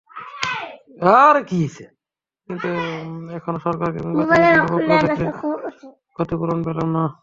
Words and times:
কিন্তু 2.47 2.69
এখনো 3.37 3.57
সরকার 3.65 3.89
কিংবা 3.95 4.23
চিনিকলের 4.31 4.61
পক্ষ 4.63 5.01
থেকে 5.09 5.31
কোনো 5.33 5.57
ক্ষতিপূরণ 6.15 6.59
পেলাম 6.67 6.89
না। 6.97 7.03